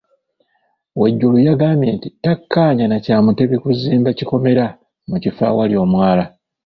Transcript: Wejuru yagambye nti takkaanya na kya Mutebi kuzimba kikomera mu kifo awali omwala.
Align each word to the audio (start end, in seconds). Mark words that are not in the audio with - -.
Wejuru 1.01 1.35
yagambye 1.47 1.89
nti 1.97 2.07
takkaanya 2.23 2.85
na 2.87 2.97
kya 3.03 3.17
Mutebi 3.23 3.55
kuzimba 3.63 4.09
kikomera 4.17 4.65
mu 5.09 5.17
kifo 5.23 5.41
awali 5.51 5.75
omwala. 5.83 6.23